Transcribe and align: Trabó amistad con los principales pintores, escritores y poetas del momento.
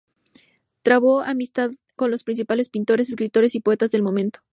Trabó 0.81 1.21
amistad 1.21 1.69
con 1.95 2.09
los 2.09 2.23
principales 2.23 2.69
pintores, 2.69 3.09
escritores 3.09 3.53
y 3.53 3.59
poetas 3.59 3.91
del 3.91 4.01
momento. 4.01 4.39